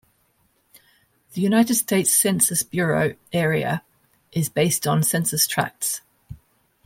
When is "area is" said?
3.31-4.49